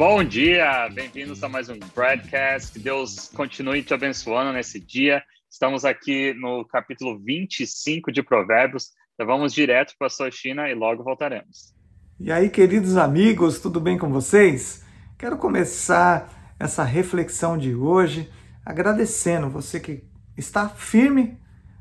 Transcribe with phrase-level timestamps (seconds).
[0.00, 2.72] Bom dia, bem-vindos a mais um broadcast.
[2.72, 5.22] Que Deus continue te abençoando nesse dia.
[5.50, 8.92] Estamos aqui no capítulo 25 de Provérbios.
[9.12, 11.74] Então vamos direto para a sua China e logo voltaremos.
[12.18, 14.82] E aí, queridos amigos, tudo bem com vocês?
[15.18, 18.30] Quero começar essa reflexão de hoje
[18.64, 20.02] agradecendo você que
[20.34, 21.38] está firme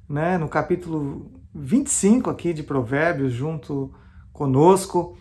[0.09, 3.93] né, no capítulo 25 aqui de Provérbios, junto
[4.33, 5.17] conosco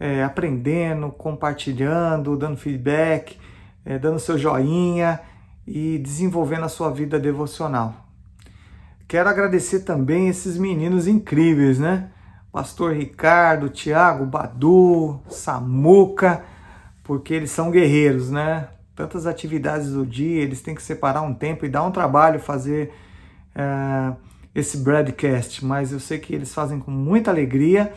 [0.00, 3.38] é, aprendendo, compartilhando, dando feedback,
[3.84, 5.20] é, dando seu joinha
[5.66, 7.94] e desenvolvendo a sua vida devocional.
[9.06, 12.10] Quero agradecer também esses meninos incríveis, né?
[12.50, 16.42] Pastor Ricardo, Tiago, Badu, Samuca,
[17.04, 18.68] porque eles são guerreiros, né?
[18.96, 22.92] Tantas atividades do dia, eles têm que separar um tempo e dar um trabalho fazer
[23.54, 24.12] é,
[24.54, 27.92] esse broadcast, mas eu sei que eles fazem com muita alegria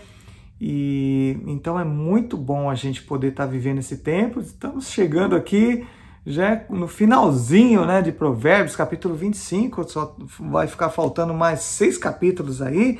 [0.65, 4.39] e então é muito bom a gente poder estar tá vivendo esse tempo.
[4.39, 5.85] Estamos chegando aqui
[6.25, 12.61] já no finalzinho né, de Provérbios, capítulo 25, só vai ficar faltando mais seis capítulos
[12.61, 12.97] aí.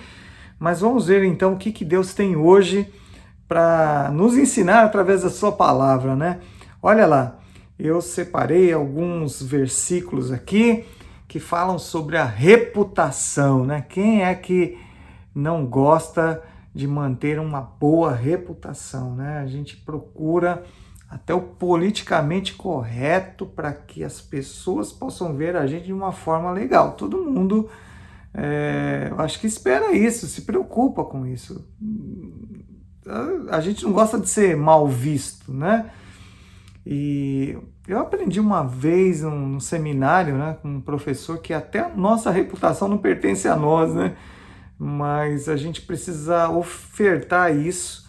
[0.59, 2.85] Mas vamos ver então o que, que Deus tem hoje
[3.47, 6.41] para nos ensinar através da sua palavra, né?
[6.81, 7.39] Olha lá,
[7.79, 10.83] eu separei alguns versículos aqui
[11.29, 13.85] que falam sobre a reputação, né?
[13.87, 14.77] Quem é que
[15.33, 19.39] não gosta de manter uma boa reputação, né?
[19.39, 20.63] A gente procura
[21.09, 26.51] até o politicamente correto para que as pessoas possam ver a gente de uma forma
[26.51, 26.93] legal.
[26.93, 27.69] Todo mundo,
[28.33, 31.67] é, acho que espera isso, se preocupa com isso.
[33.51, 35.91] A gente não gosta de ser mal visto, né?
[36.85, 37.55] E
[37.87, 42.31] eu aprendi uma vez num, num seminário, né, com um professor que até a nossa
[42.31, 44.15] reputação não pertence a nós, né?
[44.83, 48.05] Mas a gente precisa ofertar isso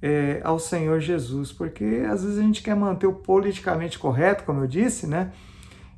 [0.00, 4.62] é, ao Senhor Jesus, porque às vezes a gente quer manter o politicamente correto, como
[4.62, 5.32] eu disse, né?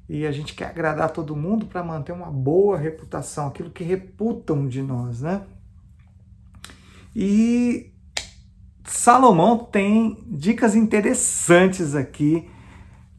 [0.09, 4.67] E a gente quer agradar todo mundo para manter uma boa reputação, aquilo que reputam
[4.67, 5.43] de nós, né?
[7.15, 7.93] E
[8.85, 12.51] Salomão tem dicas interessantes aqui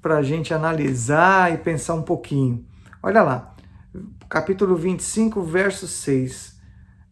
[0.02, 2.66] para a gente analisar e pensar um pouquinho.
[3.02, 3.56] Olha lá,
[4.28, 6.49] capítulo 25, verso 6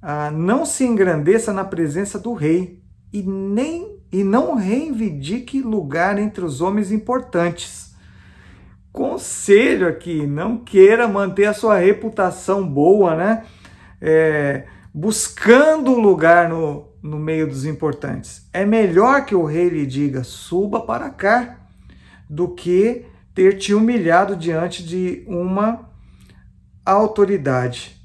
[0.02, 2.82] ah, não se engrandeça na presença do rei
[3.12, 7.94] e nem e não reivindique lugar entre os homens importantes.
[8.92, 13.44] Conselho aqui, não queira manter a sua reputação boa, né?
[14.02, 18.48] É, buscando lugar no, no meio dos importantes.
[18.54, 21.60] É melhor que o rei lhe diga: suba para cá,
[22.30, 25.92] do que ter te humilhado diante de uma
[26.84, 28.02] autoridade.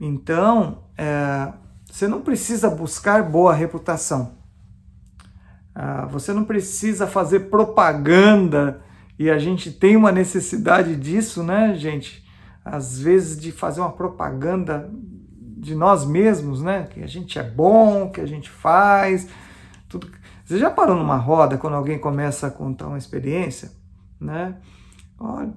[0.00, 1.52] Então, é,
[1.90, 4.36] você não precisa buscar boa reputação.
[5.74, 8.82] Ah, você não precisa fazer propaganda
[9.18, 12.26] e a gente tem uma necessidade disso, né, gente?
[12.64, 14.90] Às vezes de fazer uma propaganda
[15.56, 16.84] de nós mesmos, né?
[16.84, 19.28] Que a gente é bom, que a gente faz,
[19.88, 20.08] tudo.
[20.44, 23.70] Você já parou numa roda quando alguém começa a contar uma experiência,
[24.20, 24.56] né?
[25.18, 25.50] Olha,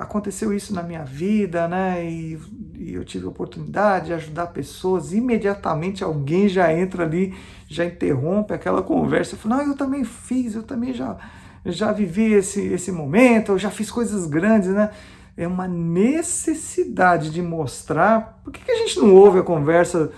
[0.00, 2.04] aconteceu isso na minha vida, né?
[2.04, 2.36] E,
[2.74, 5.12] e, eu tive a oportunidade de ajudar pessoas.
[5.12, 7.32] Imediatamente alguém já entra ali,
[7.68, 9.36] já interrompe aquela conversa.
[9.36, 11.16] Fala, não, eu também fiz, eu também já,
[11.64, 14.90] já vivi esse, esse momento, eu já fiz coisas grandes, né?
[15.36, 18.40] É uma necessidade de mostrar.
[18.42, 20.10] Por que, que a gente não ouve a conversa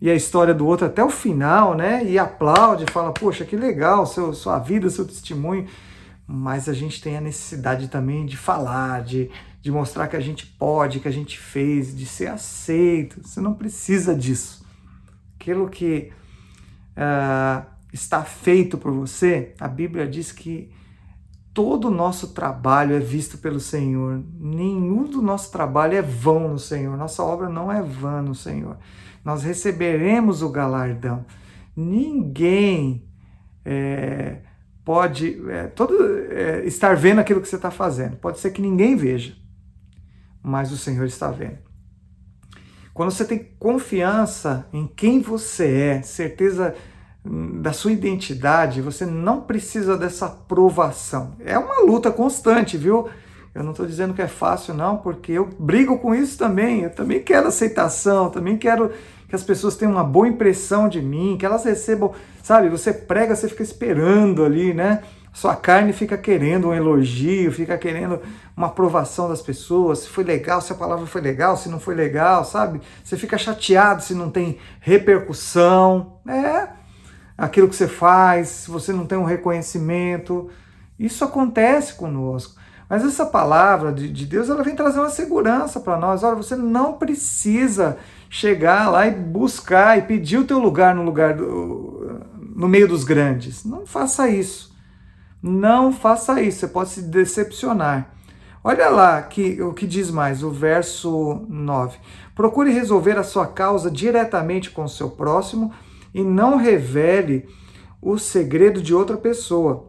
[0.00, 2.04] e a história do outro até o final, né?
[2.04, 5.66] E aplaude, fala, poxa, que legal, seu, sua vida, seu testemunho
[6.30, 9.30] mas a gente tem a necessidade também de falar, de,
[9.62, 13.26] de mostrar que a gente pode, que a gente fez, de ser aceito.
[13.26, 14.62] Você não precisa disso.
[15.40, 16.12] Aquilo que
[16.92, 20.70] uh, está feito por você, a Bíblia diz que
[21.54, 24.22] todo o nosso trabalho é visto pelo Senhor.
[24.38, 26.94] Nenhum do nosso trabalho é vão no Senhor.
[26.98, 28.76] Nossa obra não é vã no Senhor.
[29.24, 31.24] Nós receberemos o galardão.
[31.74, 33.08] Ninguém.
[33.64, 34.42] É,
[34.88, 35.94] pode é, todo,
[36.30, 38.16] é, estar vendo aquilo que você está fazendo.
[38.16, 39.36] Pode ser que ninguém veja,
[40.42, 41.58] mas o Senhor está vendo.
[42.94, 46.74] Quando você tem confiança em quem você é, certeza
[47.60, 51.36] da sua identidade, você não precisa dessa aprovação.
[51.40, 53.10] É uma luta constante, viu?
[53.54, 56.84] Eu não estou dizendo que é fácil, não, porque eu brigo com isso também.
[56.84, 58.90] Eu também quero aceitação, também quero
[59.28, 62.68] que as pessoas tenham uma boa impressão de mim, que elas recebam, sabe?
[62.70, 65.02] Você prega, você fica esperando ali, né?
[65.32, 68.20] Sua carne fica querendo um elogio, fica querendo
[68.56, 71.94] uma aprovação das pessoas, se foi legal, se a palavra foi legal, se não foi
[71.94, 72.80] legal, sabe?
[73.04, 76.68] Você fica chateado se não tem repercussão, é
[77.36, 80.50] aquilo que você faz, se você não tem um reconhecimento.
[80.98, 82.58] Isso acontece conosco.
[82.88, 86.22] Mas essa palavra de, de Deus, ela vem trazer uma segurança para nós.
[86.22, 87.98] Olha, você não precisa
[88.30, 92.20] chegar lá e buscar e pedir o teu lugar no lugar do,
[92.56, 93.64] no meio dos grandes.
[93.64, 94.74] Não faça isso.
[95.42, 96.60] Não faça isso.
[96.60, 98.14] Você pode se decepcionar.
[98.64, 101.98] Olha lá que, o que diz mais, o verso 9.
[102.34, 105.72] Procure resolver a sua causa diretamente com o seu próximo
[106.14, 107.48] e não revele
[108.00, 109.87] o segredo de outra pessoa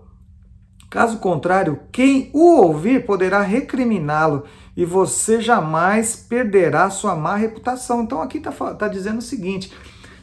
[0.90, 4.46] Caso contrário, quem o ouvir poderá recriminá-lo
[4.76, 8.02] e você jamais perderá sua má reputação.
[8.02, 9.72] Então aqui está tá dizendo o seguinte: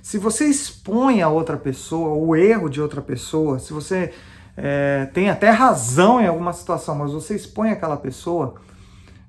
[0.02, 4.12] se você expõe a outra pessoa, o erro de outra pessoa, se você
[4.56, 8.56] é, tem até razão em alguma situação, mas você expõe aquela pessoa,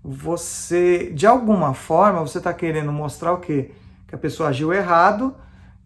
[0.04, 3.72] você, de alguma forma, você está querendo mostrar o quê?
[4.08, 5.36] Que a pessoa agiu errado,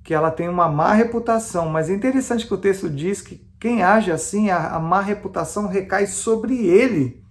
[0.04, 1.68] que ela tem uma má reputação.
[1.68, 5.68] Mas é interessante que o texto diz que quem age assim, a, a má reputação
[5.68, 7.24] recai sobre ele,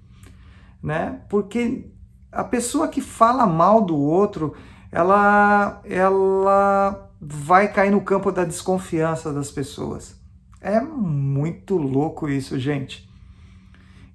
[0.80, 1.22] né?
[1.28, 1.90] Porque
[2.30, 4.54] a pessoa que fala mal do outro,
[4.92, 10.20] ela, ela vai cair no campo da desconfiança das pessoas.
[10.60, 13.10] É muito louco isso, gente.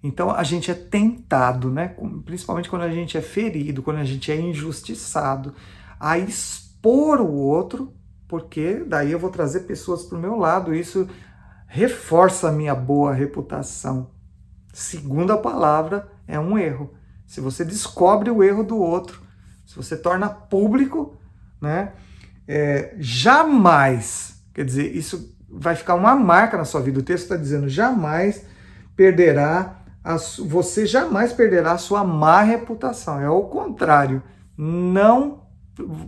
[0.02, 1.98] Então a gente é tentado, né?
[2.24, 5.54] Principalmente quando a gente é ferido, quando a gente é injustiçado,
[6.00, 7.94] a expor o outro,
[8.26, 10.74] porque daí eu vou trazer pessoas para o meu lado.
[10.74, 11.10] Isso
[11.76, 14.10] reforça a minha boa reputação.
[14.74, 16.94] Segunda palavra é um erro.
[17.26, 19.22] Se você descobre o erro do outro,
[19.66, 21.18] se você torna público,
[21.60, 21.92] né,
[22.48, 27.02] é, jamais, quer dizer, isso vai ficar uma marca na sua vida.
[27.02, 28.46] O texto está dizendo jamais
[28.96, 33.20] perderá, a, você jamais perderá a sua má reputação.
[33.20, 34.24] É o contrário.
[34.58, 35.42] Não,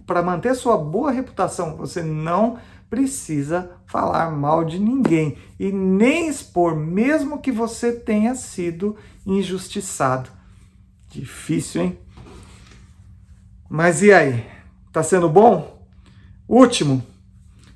[0.06, 2.58] para manter sua boa reputação, você não
[2.89, 8.95] precisa falar mal de ninguém e nem expor, mesmo que você tenha sido
[9.25, 10.30] injustiçado.
[11.10, 12.00] Difícil, hein?
[13.69, 14.45] Mas e aí?
[14.92, 15.86] Tá sendo bom?
[16.48, 17.04] Último,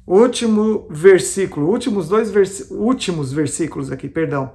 [0.07, 4.53] último versículo, últimos dois vers últimos versículos aqui, perdão.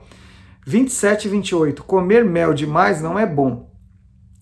[0.67, 1.85] 27 e 28.
[1.85, 3.71] Comer mel demais não é bom.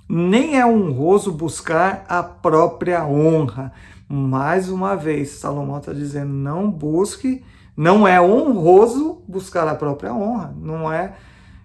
[0.09, 3.73] Nem é honroso buscar a própria honra
[4.09, 7.45] mais uma vez, Salomão está dizendo: não busque,
[7.77, 11.15] não é honroso buscar a própria honra, não é.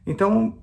[0.06, 0.57] Então,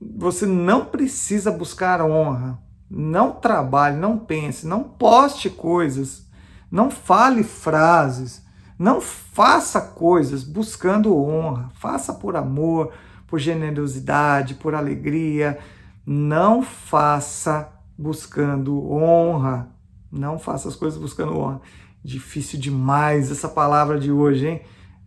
[0.00, 2.58] você não precisa buscar honra.
[2.90, 6.26] Não trabalhe, não pense, não poste coisas,
[6.70, 8.42] não fale frases,
[8.78, 11.70] não faça coisas buscando honra.
[11.74, 12.92] Faça por amor,
[13.26, 15.58] por generosidade, por alegria.
[16.06, 17.68] Não faça
[17.98, 19.68] buscando honra.
[20.10, 21.60] Não faça as coisas buscando honra.
[22.02, 24.60] Difícil demais essa palavra de hoje, hein?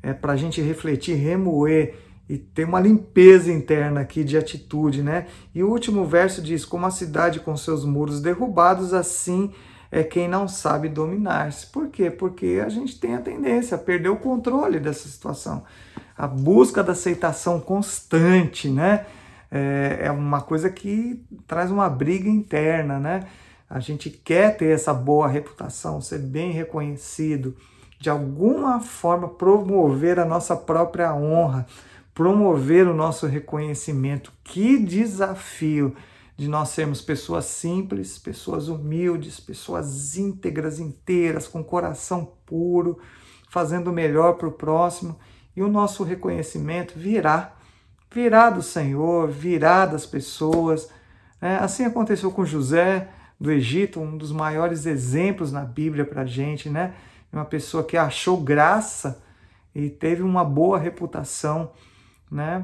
[0.03, 1.95] É para a gente refletir, remoer
[2.27, 5.27] e ter uma limpeza interna aqui de atitude, né?
[5.53, 9.51] E o último verso diz: Como a cidade com seus muros derrubados, assim
[9.91, 11.67] é quem não sabe dominar-se.
[11.67, 12.09] Por quê?
[12.09, 15.63] Porque a gente tem a tendência a perder o controle dessa situação.
[16.17, 19.05] A busca da aceitação constante, né?
[19.51, 23.27] É, é uma coisa que traz uma briga interna, né?
[23.73, 27.55] A gente quer ter essa boa reputação, ser bem reconhecido,
[27.97, 31.65] de alguma forma promover a nossa própria honra,
[32.13, 34.33] promover o nosso reconhecimento.
[34.43, 35.95] Que desafio
[36.35, 42.99] de nós sermos pessoas simples, pessoas humildes, pessoas íntegras, inteiras, com coração puro,
[43.49, 45.17] fazendo o melhor para o próximo
[45.55, 47.55] e o nosso reconhecimento virá,
[48.13, 50.89] virá do Senhor, virá das pessoas.
[51.41, 53.07] É, assim aconteceu com José
[53.41, 56.93] do Egito, um dos maiores exemplos na Bíblia para a gente, né?
[57.33, 59.23] Uma pessoa que achou graça
[59.73, 61.71] e teve uma boa reputação,
[62.29, 62.63] né?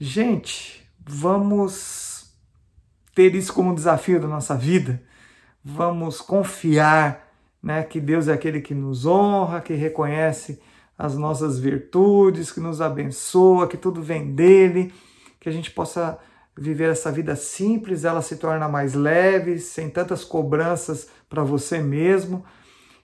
[0.00, 2.32] Gente, vamos
[3.14, 5.02] ter isso como desafio da nossa vida.
[5.62, 7.28] Vamos confiar,
[7.62, 10.58] né, que Deus é aquele que nos honra, que reconhece
[10.96, 14.90] as nossas virtudes, que nos abençoa, que tudo vem dele,
[15.38, 16.18] que a gente possa
[16.58, 22.44] viver essa vida simples, ela se torna mais leve, sem tantas cobranças para você mesmo,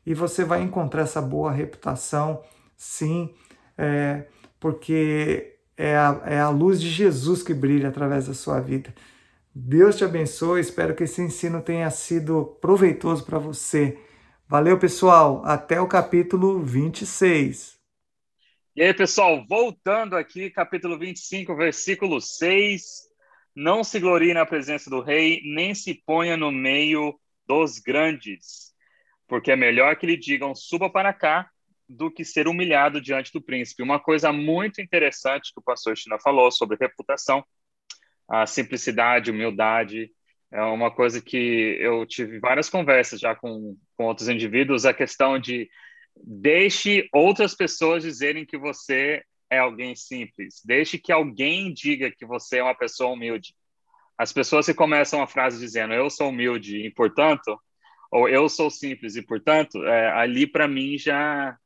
[0.07, 2.43] e você vai encontrar essa boa reputação,
[2.77, 3.35] sim,
[3.79, 4.27] é,
[4.61, 8.95] porque é a, é a luz de Jesus que brilha através da sua vida.
[9.55, 13.99] Deus te abençoe, espero que esse ensino tenha sido proveitoso para você.
[14.49, 17.79] Valeu, pessoal, até o capítulo 26.
[18.77, 23.09] E aí, pessoal, voltando aqui, capítulo 25, versículo 6.
[23.55, 28.75] Não se glorie na presença do rei, nem se ponha no meio dos grandes,
[29.29, 31.49] porque é melhor que lhe digam suba para cá,
[31.89, 33.83] do que ser humilhado diante do príncipe.
[33.83, 37.45] Uma coisa muito interessante que o pastor China falou sobre reputação,
[38.29, 40.11] a simplicidade, humildade,
[40.51, 45.39] é uma coisa que eu tive várias conversas já com, com outros indivíduos, a questão
[45.39, 45.69] de
[46.17, 49.23] deixe outras pessoas dizerem que você
[49.55, 53.55] é alguém simples, deixe que alguém diga que você é uma pessoa humilde.
[54.19, 57.59] As pessoas que começam a frase dizendo eu sou humilde e portanto,
[58.11, 61.57] ou eu sou simples e portanto, é, ali para mim já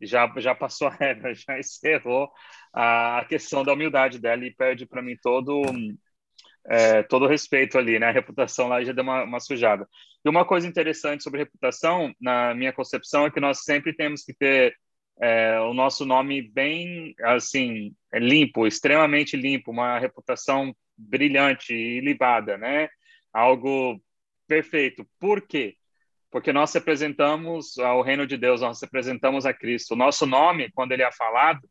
[0.00, 2.30] já já passou a regra, já encerrou
[2.72, 5.62] a questão da humildade dela e perde para mim todo
[6.66, 8.08] é, todo respeito ali, né?
[8.08, 9.88] A reputação lá já deu uma, uma sujada.
[10.24, 14.32] E uma coisa interessante sobre reputação, na minha concepção, é que nós sempre temos que
[14.32, 14.76] ter
[15.22, 22.88] é, o nosso nome bem, assim, limpo, extremamente limpo, uma reputação brilhante e libada, né?
[23.32, 24.02] Algo
[24.48, 25.08] perfeito.
[25.20, 25.76] Por quê?
[26.28, 29.92] Porque nós representamos ao reino de Deus, nós representamos a Cristo.
[29.92, 31.70] O nosso nome, quando ele é falado,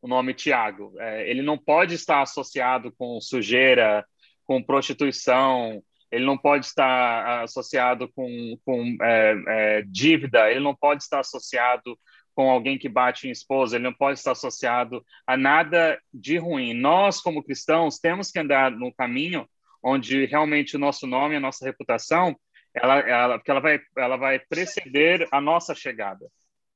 [0.00, 0.94] o nome Tiago.
[0.98, 4.04] É, ele não pode estar associado com sujeira,
[4.44, 5.80] com prostituição,
[6.10, 11.96] ele não pode estar associado com, com é, é, dívida, ele não pode estar associado
[12.34, 16.74] com alguém que bate em esposa, ele não pode estar associado a nada de ruim.
[16.74, 19.48] Nós, como cristãos, temos que andar no caminho
[19.82, 22.36] onde realmente o nosso nome, a nossa reputação,
[22.74, 26.26] ela, ela, porque ela vai, ela vai preceder a nossa chegada.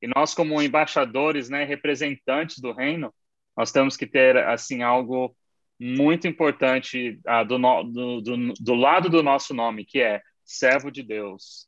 [0.02, 3.14] E nós, como embaixadores, né, representantes do reino,
[3.56, 5.34] nós temos que ter assim algo
[5.80, 11.02] muito importante ah, do, do, do, do lado do nosso nome, que é servo de
[11.02, 11.65] Deus,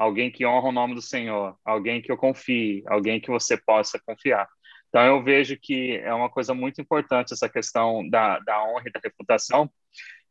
[0.00, 4.00] alguém que honra o nome do Senhor, alguém que eu confie, alguém que você possa
[4.00, 4.48] confiar.
[4.88, 8.92] Então, eu vejo que é uma coisa muito importante essa questão da, da honra e
[8.92, 9.70] da reputação.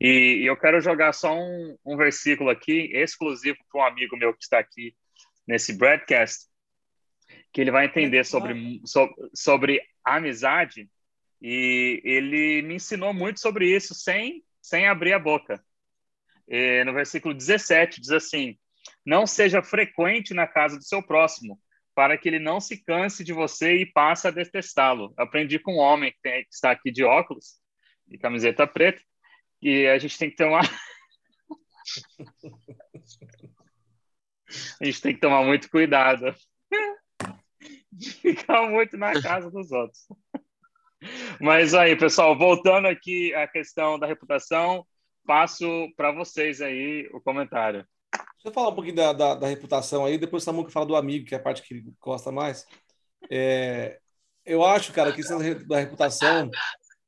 [0.02, 4.34] E, e eu quero jogar só um, um versículo aqui, exclusivo para um amigo meu
[4.34, 4.96] que está aqui
[5.48, 6.48] nesse broadcast,
[7.54, 10.90] que ele vai entender sobre, sobre, sobre amizade.
[11.40, 15.64] E ele me ensinou muito sobre isso sem, sem abrir a boca.
[16.48, 18.58] E no versículo 17 diz assim:
[19.06, 21.60] Não seja frequente na casa do seu próximo,
[21.96, 25.14] para que ele não se canse de você e passe a detestá-lo.
[25.18, 27.60] Aprendi com um homem que, tem, que está aqui de óculos
[28.08, 29.02] e camiseta preta,
[29.62, 30.64] e a gente tem que tomar.
[34.82, 36.34] a gente tem que tomar muito cuidado
[37.92, 40.08] de ficar muito na casa dos outros.
[41.40, 44.86] Mas aí, pessoal, voltando aqui à questão da reputação,
[45.26, 47.86] passo para vocês aí o comentário.
[48.40, 50.96] Deixa eu falar um pouquinho da, da, da reputação aí, depois o Samuca fala do
[50.96, 52.66] amigo, que é a parte que ele gosta mais.
[53.30, 54.00] É,
[54.46, 56.50] eu acho, cara, que isso da reputação,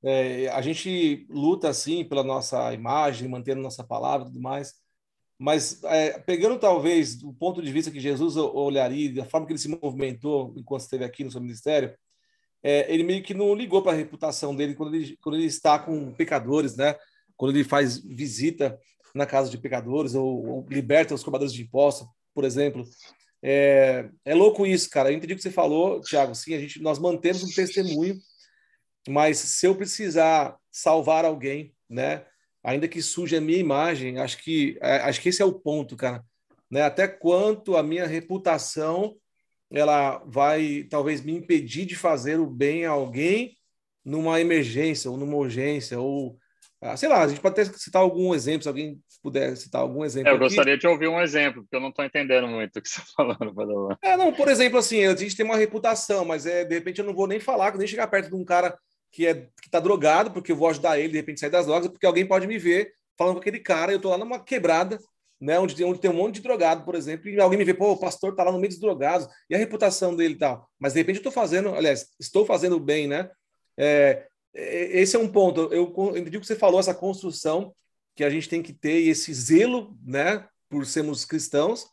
[0.03, 4.73] é, a gente luta, assim, pela nossa imagem, mantendo nossa palavra e tudo mais,
[5.39, 9.59] mas é, pegando talvez o ponto de vista que Jesus olharia, da forma que ele
[9.59, 11.95] se movimentou enquanto esteve aqui no seu ministério,
[12.61, 15.79] é, ele meio que não ligou para a reputação dele quando ele, quando ele está
[15.79, 16.93] com pecadores, né?
[17.37, 18.77] Quando ele faz visita
[19.13, 22.83] na casa de pecadores ou, ou liberta os cobradores de impostos, por exemplo.
[23.43, 25.11] É, é louco isso, cara.
[25.11, 26.35] Eu entendi o que você falou, Tiago.
[26.35, 28.17] Sim, a gente, nós mantemos um testemunho,
[29.07, 32.25] mas se eu precisar salvar alguém, né?
[32.63, 35.95] ainda que suje a minha imagem, acho que é, acho que esse é o ponto,
[35.95, 36.23] cara.
[36.69, 36.81] Né?
[36.81, 39.15] Até quanto a minha reputação
[39.71, 43.57] ela vai talvez me impedir de fazer o bem a alguém
[44.03, 46.37] numa emergência ou numa urgência ou
[46.81, 50.03] ah, sei lá, a gente pode até citar algum exemplo, se alguém puder citar algum
[50.03, 50.29] exemplo.
[50.29, 50.45] É, eu aqui.
[50.45, 53.13] gostaria de ouvir um exemplo, porque eu não estou entendendo muito o que você está
[53.15, 53.95] falando, Padawan.
[54.01, 57.05] É, não, por exemplo, assim, a gente tem uma reputação, mas é, de repente eu
[57.05, 58.75] não vou nem falar, nem chegar perto de um cara
[59.11, 61.87] que é que tá drogado, porque eu vou ajudar ele de repente sair das drogas,
[61.87, 64.97] porque alguém pode me ver falando com aquele cara, eu tô lá numa quebrada,
[65.39, 67.73] né, onde tem, onde tem um monte de drogado, por exemplo, e alguém me vê,
[67.73, 70.67] pô, o pastor tá lá no meio dos drogados, e a reputação dele e tal.
[70.79, 73.29] Mas de repente eu tô fazendo, aliás, estou fazendo bem, né?
[73.77, 75.73] É esse é um ponto.
[75.73, 77.73] Eu, entendi o que você falou, essa construção
[78.15, 81.85] que a gente tem que ter, e esse zelo, né, por sermos cristãos,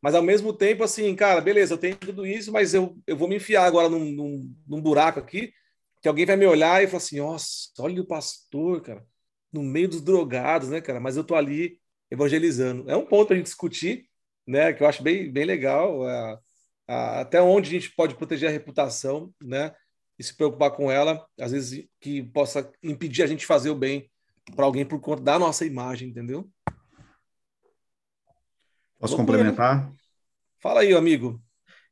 [0.00, 3.28] mas ao mesmo tempo, assim, cara, beleza, eu tenho tudo isso, mas eu, eu vou
[3.28, 5.52] me enfiar agora num, num, num buraco aqui,
[6.00, 9.04] que alguém vai me olhar e falar assim: nossa, olha o pastor, cara,
[9.52, 11.00] no meio dos drogados, né, cara?
[11.00, 11.78] Mas eu tô ali
[12.10, 12.88] evangelizando.
[12.88, 14.08] É um ponto a gente discutir,
[14.46, 16.08] né, que eu acho bem, bem legal.
[16.08, 16.38] É,
[16.86, 19.74] até onde a gente pode proteger a reputação, né?
[20.18, 24.10] E se preocupar com ela, às vezes que possa impedir a gente fazer o bem
[24.56, 26.50] para alguém por conta da nossa imagem, entendeu?
[28.98, 29.88] Posso complementar?
[29.88, 29.96] Né?
[30.60, 31.40] Fala aí, amigo.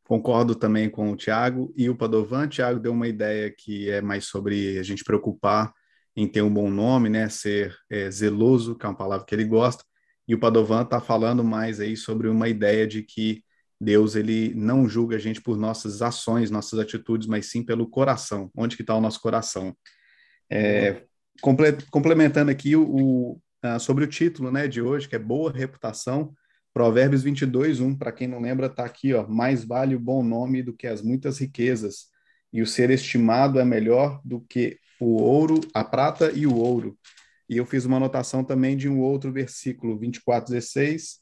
[0.05, 2.49] Concordo também com o Tiago e o Padovan.
[2.49, 5.73] Tiago deu uma ideia que é mais sobre a gente preocupar
[6.17, 7.29] em ter um bom nome, né?
[7.29, 9.85] Ser é, zeloso, que é uma palavra que ele gosta.
[10.27, 13.45] E o Padovan está falando mais aí sobre uma ideia de que
[13.81, 18.51] Deus ele não julga a gente por nossas ações, nossas atitudes, mas sim pelo coração.
[18.57, 19.77] Onde que está o nosso coração?
[20.51, 21.03] É,
[21.91, 26.33] complementando aqui o, o uh, sobre o título, né, de hoje, que é boa reputação.
[26.73, 30.63] Provérbios 22, 1, para quem não lembra, está aqui, ó, mais vale o bom nome
[30.63, 32.09] do que as muitas riquezas,
[32.53, 36.99] e o ser estimado é melhor do que o ouro, a prata e o ouro.
[37.49, 41.21] E eu fiz uma anotação também de um outro versículo, 24, 16,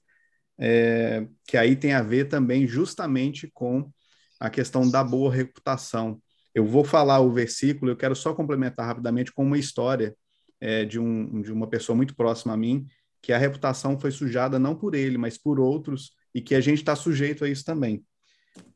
[0.59, 3.91] é, que aí tem a ver também justamente com
[4.39, 6.21] a questão da boa reputação.
[6.55, 10.15] Eu vou falar o versículo, eu quero só complementar rapidamente com uma história
[10.61, 12.87] é, de, um, de uma pessoa muito próxima a mim,
[13.21, 16.79] que a reputação foi sujada não por ele, mas por outros, e que a gente
[16.79, 18.05] está sujeito a isso também.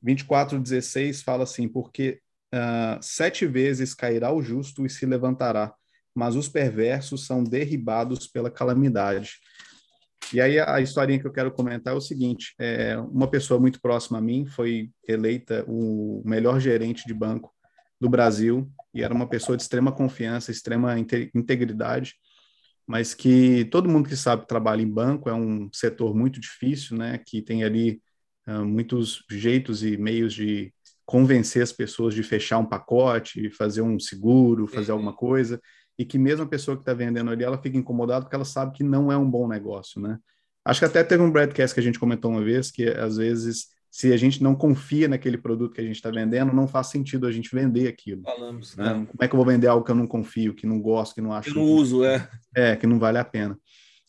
[0.05, 2.21] 24,16 fala assim: Porque
[2.55, 5.75] uh, sete vezes cairá o justo e se levantará,
[6.15, 9.39] mas os perversos são derribados pela calamidade.
[10.33, 13.81] E aí a historinha que eu quero comentar é o seguinte: é, uma pessoa muito
[13.81, 17.53] próxima a mim foi eleita o melhor gerente de banco
[18.01, 22.15] do Brasil e era uma pessoa de extrema confiança, extrema integridade,
[22.87, 27.19] mas que todo mundo que sabe trabalha em banco é um setor muito difícil, né?
[27.19, 28.01] Que tem ali
[28.47, 30.73] uh, muitos jeitos e meios de
[31.07, 35.59] convencer as pessoas de fechar um pacote, fazer um seguro, fazer alguma coisa
[35.99, 38.73] e que mesmo a pessoa que está vendendo ali, ela fica incomodada porque ela sabe
[38.73, 40.19] que não é um bom negócio, né?
[40.65, 43.69] Acho que até teve um broadcast que a gente comentou uma vez que às vezes
[43.91, 47.27] se a gente não confia naquele produto que a gente está vendendo, não faz sentido
[47.27, 48.23] a gente vender aquilo.
[48.23, 48.77] Falamos.
[48.77, 49.07] Né?
[49.11, 51.21] Como é que eu vou vender algo que eu não confio, que não gosto, que
[51.21, 51.51] não acho?
[51.51, 52.29] Que não uso, é.
[52.55, 53.59] É, que não vale a pena.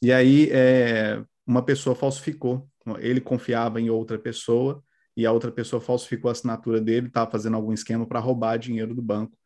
[0.01, 2.67] E aí, é, uma pessoa falsificou.
[2.99, 4.83] Ele confiava em outra pessoa
[5.15, 8.93] e a outra pessoa falsificou a assinatura dele, estava fazendo algum esquema para roubar dinheiro
[8.93, 9.37] do banco.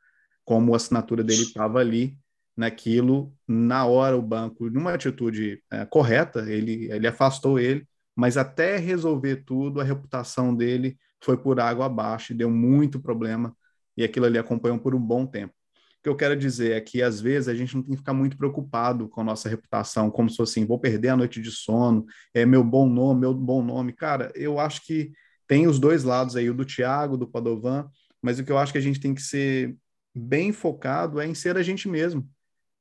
[0.44, 2.18] Como a assinatura dele estava ali,
[2.56, 8.78] naquilo, na hora o banco, numa atitude é, correta, ele, ele afastou ele, mas até
[8.78, 13.56] resolver tudo, a reputação dele foi por água abaixo e deu muito problema,
[13.98, 15.54] e aquilo ali acompanhou por um bom tempo.
[15.74, 18.14] O que eu quero dizer é que, às vezes, a gente não tem que ficar
[18.14, 21.50] muito preocupado com a nossa reputação, como se fosse assim, vou perder a noite de
[21.50, 23.94] sono, é meu bom nome, meu bom nome.
[23.94, 25.12] Cara, eu acho que
[25.48, 27.90] tem os dois lados aí, o do Tiago, do Padovan,
[28.22, 29.78] mas o que eu acho que a gente tem que ser
[30.14, 32.28] bem focado é em ser a gente mesmo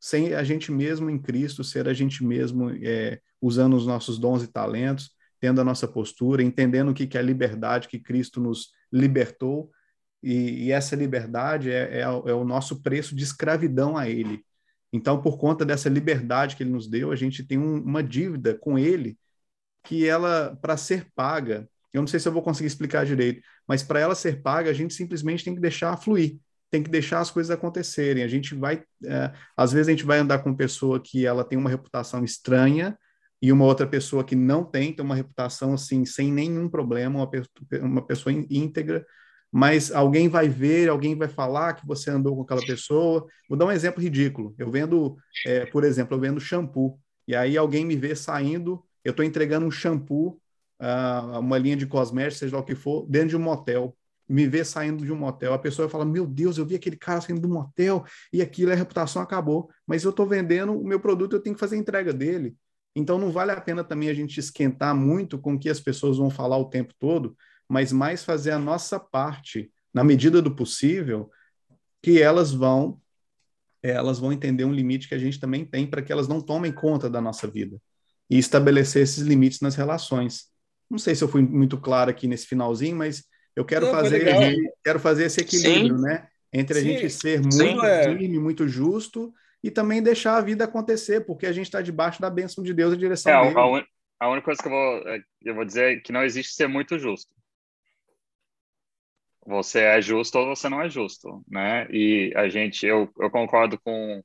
[0.03, 4.43] sem a gente mesmo em Cristo, ser a gente mesmo é, usando os nossos dons
[4.43, 8.41] e talentos, tendo a nossa postura, entendendo o que, que é a liberdade que Cristo
[8.41, 9.71] nos libertou,
[10.21, 14.45] e, e essa liberdade é, é, é, o nosso preço de escravidão a Ele.
[14.93, 18.59] Então, por conta dessa liberdade que Ele nos deu, a gente tem um, uma dívida
[18.59, 19.17] com Ele
[19.85, 23.85] que ela, para ser paga, eu não sei se eu vou conseguir explicar direito, mas
[23.85, 26.41] para ela ser paga, a gente simplesmente tem que deixar fluir
[26.73, 28.25] tem que deixar as coisas acontecerem.
[28.25, 31.59] A gente vai, é, às vezes a gente vai andar com pessoa que ela tem
[31.59, 32.99] uma reputação estranha
[33.43, 37.31] e uma outra pessoa que não tem, tem uma reputação assim, sem nenhum problema, uma,
[37.83, 39.05] uma pessoa íntegra,
[39.53, 43.27] mas alguém vai ver, alguém vai falar que você andou com aquela pessoa.
[43.47, 44.55] Vou dar um exemplo ridículo.
[44.57, 49.11] Eu vendo, é, por exemplo, eu vendo shampoo, e aí alguém me vê saindo, eu
[49.11, 50.41] estou entregando um shampoo,
[50.81, 53.95] uh, uma linha de cosméticos, seja lá o que for, dentro de um motel
[54.29, 57.21] me ver saindo de um motel, a pessoa fala: Meu Deus, eu vi aquele cara
[57.21, 59.71] saindo de um motel e aquilo, a reputação acabou.
[59.87, 62.57] Mas eu estou vendendo o meu produto, eu tenho que fazer a entrega dele.
[62.95, 66.19] Então não vale a pena também a gente esquentar muito com o que as pessoas
[66.19, 67.37] vão falar o tempo todo,
[67.69, 71.31] mas mais fazer a nossa parte, na medida do possível,
[72.03, 73.01] que elas vão
[73.83, 76.71] elas vão entender um limite que a gente também tem para que elas não tomem
[76.71, 77.81] conta da nossa vida
[78.31, 80.45] e estabelecer esses limites nas relações.
[80.89, 84.75] Não sei se eu fui muito claro aqui nesse finalzinho, mas eu quero Não, fazer,
[84.83, 86.03] quero fazer esse equilíbrio, Sim.
[86.03, 86.29] né?
[86.53, 86.89] Entre a Sim.
[86.89, 88.05] gente ser muito Sim, é.
[88.05, 92.29] firme, muito justo e também deixar a vida acontecer, porque a gente está debaixo da
[92.29, 93.59] bênção de Deus e direção é, dele.
[93.59, 93.83] A, un...
[94.21, 96.67] a, única coisa que eu vou, é, eu vou dizer é que não existe ser
[96.67, 97.33] muito justo.
[99.47, 101.87] Você é justo ou você não é justo, né?
[101.91, 104.23] E a gente, eu, eu concordo com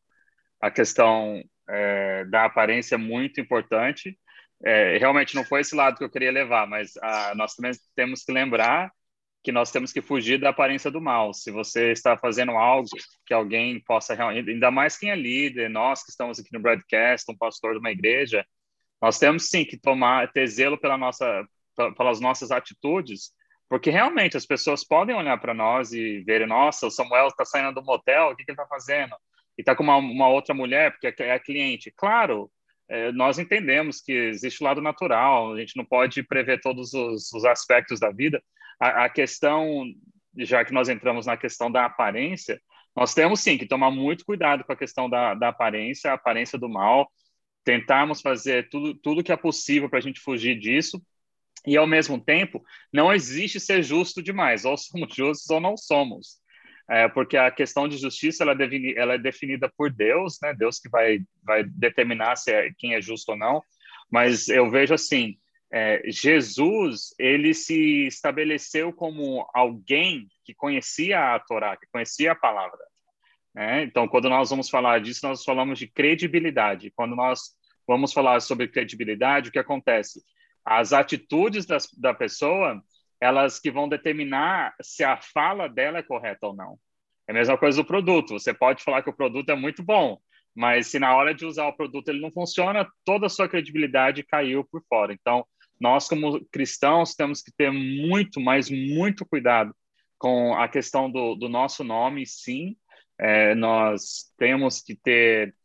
[0.61, 4.17] a questão é, da aparência muito importante.
[4.63, 8.23] É, realmente não foi esse lado que eu queria levar, mas a, nós também temos
[8.23, 8.91] que lembrar
[9.47, 11.33] que nós temos que fugir da aparência do mal.
[11.33, 12.89] Se você está fazendo algo
[13.25, 17.31] que alguém possa realmente, ainda mais quem é líder, nós que estamos aqui no broadcast,
[17.31, 18.45] um pastor de uma igreja,
[19.01, 21.47] nós temos sim que tomar, ter zelo pela nossa,
[21.95, 23.31] pelas nossas atitudes,
[23.69, 27.73] porque realmente as pessoas podem olhar para nós e ver, nossa, o Samuel está saindo
[27.73, 29.15] do motel, o que, que ele está fazendo?
[29.57, 31.89] E está com uma, uma, outra mulher, porque é, é cliente.
[31.95, 32.51] Claro,
[32.89, 37.31] é, nós entendemos que existe o lado natural, a gente não pode prever todos os,
[37.31, 38.43] os aspectos da vida,
[38.79, 39.83] a, a questão,
[40.37, 42.59] já que nós entramos na questão da aparência,
[42.95, 46.57] nós temos sim que tomar muito cuidado com a questão da, da aparência, a aparência
[46.57, 47.11] do mal,
[47.63, 51.01] tentarmos fazer tudo, tudo que é possível para a gente fugir disso,
[51.65, 52.63] E, ao mesmo tempo,
[52.93, 54.65] não existe ser justo demais.
[54.65, 56.37] Ou somos justos ou não somos.
[56.89, 60.53] É, porque a questão de justiça ela é, ela é definida por Deus, né?
[60.53, 63.61] Deus que vai, vai determinar se é, quem é justo ou não.
[64.11, 65.37] Mas eu vejo assim,
[65.71, 72.80] é, Jesus ele se estabeleceu como alguém que conhecia a Torá, que conhecia a palavra.
[73.53, 73.84] Né?
[73.84, 76.91] Então, quando nós vamos falar disso, nós falamos de credibilidade.
[76.95, 77.56] Quando nós
[77.88, 80.21] vamos falar sobre credibilidade, o que acontece?
[80.63, 82.82] As atitudes das, da pessoa,
[83.19, 86.77] elas que vão determinar se a fala dela é correta ou não.
[87.27, 88.34] É a mesma coisa do produto.
[88.39, 90.17] Você pode falar que o produto é muito bom,
[90.56, 94.23] mas se na hora de usar o produto ele não funciona, toda a sua credibilidade
[94.23, 95.13] caiu por fora.
[95.13, 95.45] Então,
[95.79, 99.73] nós como cristãos temos que ter muito, mas muito cuidado
[100.17, 102.75] com a questão do, do nosso nome, sim.
[103.19, 105.55] É, nós temos que ter,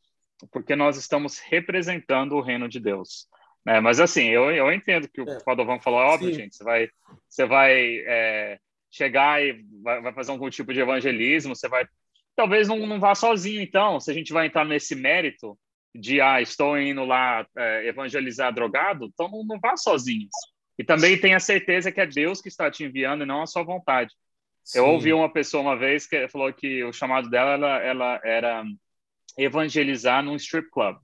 [0.50, 3.28] porque nós estamos representando o reino de Deus.
[3.66, 5.42] É, mas assim, eu, eu entendo que o é.
[5.44, 6.40] Padovão falou, óbvio, Sim.
[6.40, 6.88] gente, você vai,
[7.28, 7.72] você vai
[8.06, 8.58] é,
[8.90, 11.86] chegar e vai, vai, fazer algum tipo de evangelismo, você vai.
[12.34, 15.56] Talvez não, não vá sozinho, então, se a gente vai entrar nesse mérito
[15.94, 20.28] de, ah, estou indo lá é, evangelizar drogado, então não, não vá sozinho.
[20.78, 23.62] E também tenha certeza que é Deus que está te enviando e não a sua
[23.62, 24.14] vontade.
[24.64, 24.78] Sim.
[24.78, 28.64] Eu ouvi uma pessoa uma vez que falou que o chamado dela ela, ela era
[29.36, 30.96] evangelizar num strip club,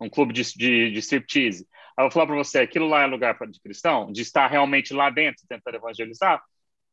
[0.00, 1.66] um clube de, de, de striptease.
[1.98, 4.10] Eu vou falar para você, aquilo lá é lugar de cristão?
[4.12, 6.42] De estar realmente lá dentro tentando evangelizar?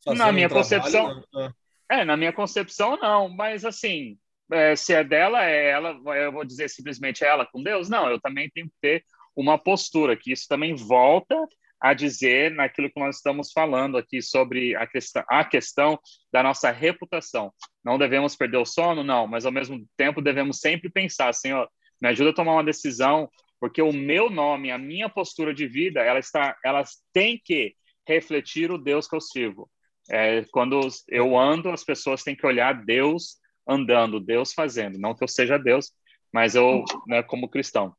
[0.03, 1.05] Fazendo na minha um concepção...
[1.05, 1.51] Trabalho, né?
[1.89, 3.29] É, na minha concepção, não.
[3.29, 4.17] Mas, assim,
[4.51, 7.89] é, se é dela, é ela, eu vou dizer simplesmente ela com Deus?
[7.89, 9.03] Não, eu também tenho que ter
[9.35, 11.35] uma postura, que isso também volta
[11.79, 15.99] a dizer naquilo que nós estamos falando aqui sobre a questão, a questão
[16.31, 17.53] da nossa reputação.
[17.85, 19.03] Não devemos perder o sono?
[19.03, 21.69] Não, mas ao mesmo tempo devemos sempre pensar, Senhor,
[22.01, 23.29] me ajuda a tomar uma decisão
[23.59, 27.75] porque o meu nome, a minha postura de vida, ela está, elas têm que
[28.07, 29.69] refletir o Deus que eu sirvo.
[30.09, 30.79] É, quando
[31.09, 35.57] eu ando, as pessoas têm que olhar Deus andando, Deus fazendo, não que eu seja
[35.57, 35.91] Deus,
[36.31, 37.95] mas eu, né, como cristão.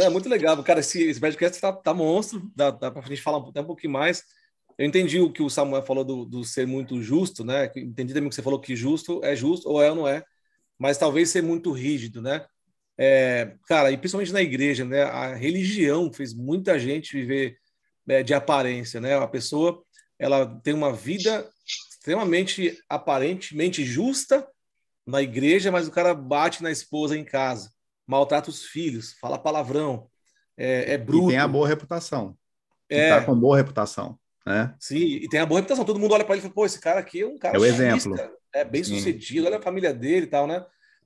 [0.00, 0.80] É muito legal, cara.
[0.80, 3.92] Esse, esse podcast tá, tá monstro, dá, dá para a gente falar até um pouquinho
[3.92, 4.22] mais.
[4.78, 7.70] Eu entendi o que o Samuel falou do, do ser muito justo, né?
[7.76, 10.24] Entendi também que você falou que justo é justo ou é ou não é,
[10.78, 12.44] mas talvez ser muito rígido, né?
[12.96, 15.02] É, cara, e principalmente na igreja, né?
[15.02, 17.56] A religião fez muita gente viver
[18.08, 19.16] é, de aparência, né?
[19.16, 19.82] A pessoa
[20.18, 24.46] ela tem uma vida extremamente aparentemente justa
[25.06, 27.70] na igreja, mas o cara bate na esposa em casa,
[28.06, 30.08] maltrata os filhos, fala palavrão,
[30.56, 31.26] é, é bruto.
[31.26, 32.36] E tem a boa reputação.
[32.88, 33.08] É.
[33.08, 34.74] Tá com boa reputação, né?
[34.78, 35.84] Sim, e tem a boa reputação.
[35.84, 37.60] Todo mundo olha para ele e fala, pô, esse cara aqui é um cara é
[37.60, 38.14] o exemplo.
[38.52, 38.96] é bem Sim.
[38.96, 40.64] sucedido, olha a família dele e tal, né?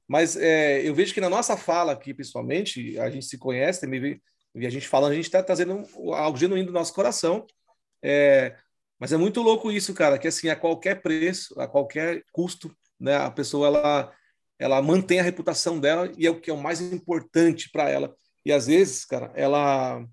[0.09, 4.21] Mas é, eu vejo que na nossa fala aqui, principalmente, a gente se conhece, também,
[4.55, 7.47] e a gente falando, a gente está trazendo algo genuíno do nosso coração.
[8.03, 8.57] É,
[8.99, 13.17] mas é muito louco isso, cara, que assim, a qualquer preço, a qualquer custo, né,
[13.17, 14.13] a pessoa ela,
[14.59, 18.15] ela mantém a reputação dela e é o que é o mais importante para ela.
[18.45, 20.05] E às vezes, cara, ela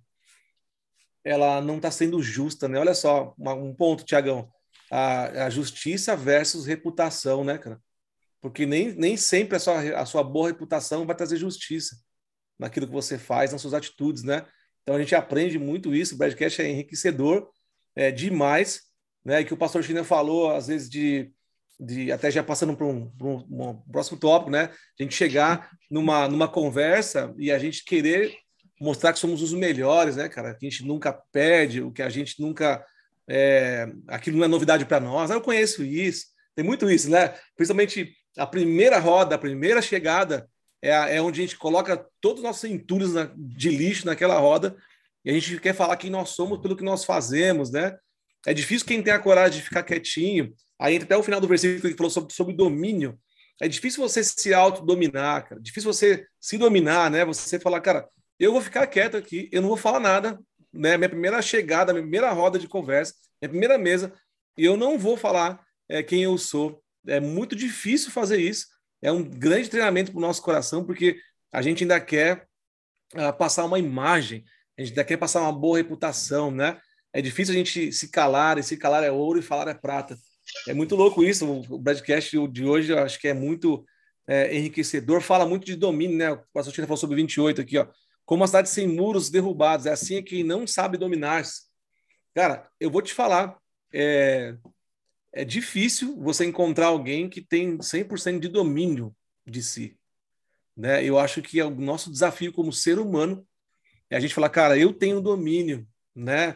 [1.25, 2.77] ela não está sendo justa, né?
[2.77, 4.51] Olha só, um ponto, Tiagão.
[4.91, 7.79] A, a justiça versus reputação, né, cara?
[8.43, 11.95] porque nem, nem sempre a sua, a sua boa reputação vai trazer justiça
[12.59, 14.45] naquilo que você faz, nas suas atitudes, né?
[14.81, 17.49] Então a gente aprende muito isso, o Bradcast é enriquecedor
[17.95, 18.81] é, demais,
[19.23, 19.39] né?
[19.39, 21.31] E que o pastor China falou, às vezes, de,
[21.85, 24.69] de até já passando para um, um, um, próximo tópico, né?
[24.99, 28.35] A gente chegar numa, numa conversa e a gente querer
[28.79, 30.53] mostrar que somos os melhores, né, cara?
[30.55, 32.85] Que a gente nunca perde, o que a gente nunca.
[33.27, 35.31] É, aquilo não é novidade para nós.
[35.31, 36.25] Ah, eu conheço isso.
[36.55, 37.33] Tem muito isso, né?
[37.55, 40.47] Principalmente a primeira roda, a primeira chegada,
[40.81, 42.69] é, é onde a gente coloca todos os nossos
[43.13, 44.75] na, de lixo naquela roda
[45.23, 47.95] e a gente quer falar quem nós somos pelo que nós fazemos, né?
[48.45, 50.53] É difícil quem tem a coragem de ficar quietinho.
[50.79, 53.19] Aí até o final do versículo que falou sobre, sobre domínio.
[53.61, 55.61] É difícil você se autodominar, cara.
[55.61, 57.23] Difícil você se dominar, né?
[57.23, 58.07] Você falar, cara,
[58.39, 60.39] eu vou ficar quieto aqui, eu não vou falar nada,
[60.73, 60.97] né?
[60.97, 64.11] Minha primeira chegada, minha primeira roda de conversa, minha primeira mesa,
[64.57, 68.67] e eu não vou falar é, quem eu sou é muito difícil fazer isso.
[69.01, 71.17] É um grande treinamento para o nosso coração, porque
[71.51, 72.47] a gente ainda quer
[73.15, 74.43] uh, passar uma imagem,
[74.77, 76.79] a gente ainda quer passar uma boa reputação, né?
[77.11, 80.17] É difícil a gente se calar, e se calar é ouro e falar é prata.
[80.67, 81.45] É muito louco isso.
[81.69, 83.85] O broadcast de hoje acho que é muito
[84.27, 85.21] é, enriquecedor.
[85.21, 86.31] Fala muito de domínio, né?
[86.31, 87.87] O pastor Tina falou sobre 28 aqui, ó.
[88.25, 89.85] Como a cidade sem muros derrubados.
[89.85, 91.63] É assim que não sabe dominar-se.
[92.33, 93.57] Cara, eu vou te falar.
[93.93, 94.55] É,
[95.31, 99.97] é difícil você encontrar alguém que tem 100% de domínio de si.
[100.75, 101.03] Né?
[101.03, 103.45] Eu acho que é o nosso desafio como ser humano
[104.13, 106.55] é a gente falar, cara, eu tenho domínio, né?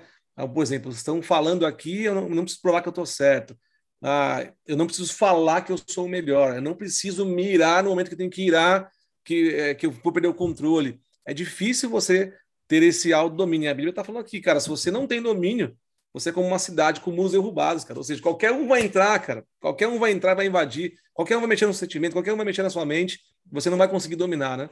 [0.53, 3.57] Por exemplo, estão falando aqui, eu não, não preciso provar que eu estou certo.
[4.01, 6.55] Ah, eu não preciso falar que eu sou o melhor.
[6.55, 8.91] Eu não preciso mirar no momento que eu tenho que irar,
[9.23, 10.99] que, é, que eu vou perder o controle.
[11.25, 12.33] É difícil você
[12.67, 13.69] ter esse autodomínio.
[13.69, 15.75] A Bíblia está falando aqui, cara, se você não tem domínio,
[16.13, 17.99] você é como uma cidade com muros derrubados, cara.
[17.99, 19.45] Ou seja, qualquer um vai entrar, cara.
[19.59, 20.93] Qualquer um vai entrar, vai invadir.
[21.13, 23.19] Qualquer um vai mexer no sentimento, qualquer um vai mexer na sua mente.
[23.51, 24.69] Você não vai conseguir dominar, né?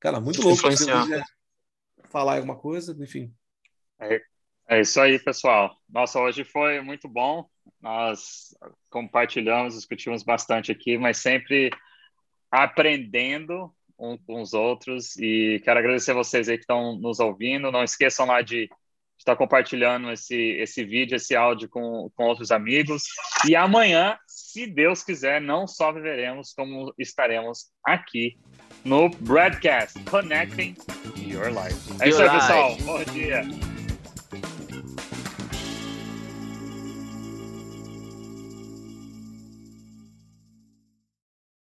[0.00, 0.56] Cara, muito louco.
[0.56, 1.22] Se você
[2.08, 3.32] falar alguma coisa, enfim.
[4.00, 4.20] É,
[4.68, 5.76] é isso aí, pessoal.
[5.88, 7.48] Nossa, hoje foi muito bom.
[7.80, 8.56] Nós
[8.90, 11.70] compartilhamos, discutimos bastante aqui, mas sempre
[12.50, 15.16] aprendendo uns com os outros.
[15.16, 17.72] E quero agradecer vocês aí que estão nos ouvindo.
[17.72, 18.68] Não esqueçam lá de
[19.18, 23.02] estar compartilhando esse, esse vídeo, esse áudio com, com outros amigos.
[23.46, 28.38] E amanhã, se Deus quiser, não só viveremos, como estaremos aqui
[28.84, 30.76] no Broadcast Connecting
[31.16, 32.00] Your Life.
[32.00, 32.76] É isso aí, pessoal.
[32.76, 33.67] Bom dia.